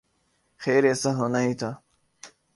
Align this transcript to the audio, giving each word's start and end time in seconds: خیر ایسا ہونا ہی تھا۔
خیر 0.61 0.83
ایسا 0.89 1.11
ہونا 1.17 1.39
ہی 1.41 1.53
تھا۔ 1.53 1.71